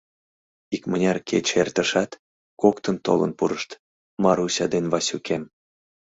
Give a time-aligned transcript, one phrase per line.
[0.75, 2.11] —Икмыняр кече эртышат,
[2.61, 3.69] коктын толын пурышт:
[4.23, 5.43] Маруся ден Васюкем.